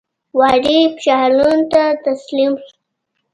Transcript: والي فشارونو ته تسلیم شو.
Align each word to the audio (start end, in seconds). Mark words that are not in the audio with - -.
والي 0.39 0.77
فشارونو 0.95 1.63
ته 1.71 1.83
تسلیم 2.05 2.53
شو. 2.65 2.73